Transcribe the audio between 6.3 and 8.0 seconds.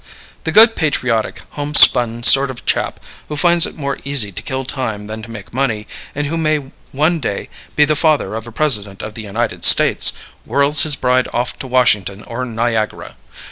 may one day be the